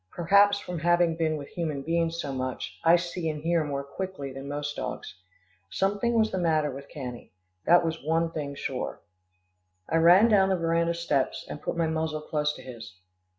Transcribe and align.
Perhaps 0.09 0.57
from 0.57 0.79
having 0.79 1.15
been 1.15 1.37
with 1.37 1.49
human 1.49 1.83
beings 1.83 2.19
so 2.19 2.33
much, 2.33 2.79
I 2.83 2.95
see 2.95 3.29
and 3.29 3.43
hear 3.43 3.63
more 3.63 3.83
quickly 3.83 4.33
than 4.33 4.47
most 4.47 4.75
dogs. 4.75 5.13
Something 5.69 6.15
was 6.17 6.31
the 6.31 6.39
matter 6.39 6.71
with 6.71 6.89
Cannie, 6.89 7.31
that 7.67 7.85
was 7.85 8.03
one 8.03 8.31
thing 8.31 8.55
sure. 8.55 8.99
I 9.87 9.97
ran 9.97 10.27
down 10.27 10.49
the 10.49 10.55
veranda 10.57 10.95
steps, 10.95 11.45
and 11.47 11.61
put 11.61 11.77
my 11.77 11.85
muzzle 11.85 12.21
close 12.21 12.51
to 12.55 12.63
his. 12.63 12.95